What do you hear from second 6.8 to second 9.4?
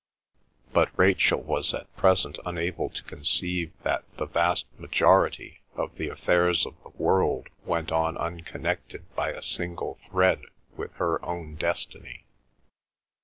the world went on unconnected by